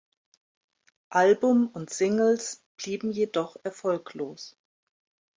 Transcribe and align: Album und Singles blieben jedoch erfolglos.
Album 1.11 1.67
und 1.67 1.91
Singles 1.91 2.65
blieben 2.75 3.11
jedoch 3.11 3.57
erfolglos. 3.61 4.57